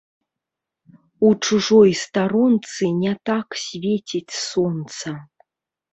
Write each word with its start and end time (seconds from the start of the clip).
У 1.27 1.33
чужой 1.43 1.91
старонцы 2.03 2.83
не 3.03 3.13
так 3.31 3.47
свеціць 3.67 4.37
сонца 4.51 5.09